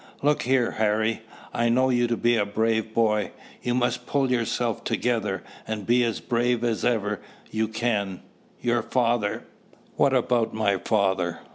"Look 0.23 0.41
here, 0.41 0.71
Harry: 0.71 1.21
I 1.53 1.69
know 1.69 1.91
you 1.91 2.07
to 2.07 2.17
be 2.17 2.35
a 2.35 2.43
brave 2.43 2.91
boy. 2.91 3.33
You 3.61 3.75
must 3.75 4.07
pull 4.07 4.31
yourself 4.31 4.83
together, 4.83 5.43
and 5.67 5.85
be 5.85 6.03
as 6.03 6.19
brave 6.19 6.63
as 6.63 6.83
ever 6.83 7.21
you 7.51 7.67
can. 7.67 8.23
Your 8.59 8.81
father" 8.81 9.43
"What 9.97 10.15
about 10.15 10.55
my 10.55 10.79
father?" 10.79 11.41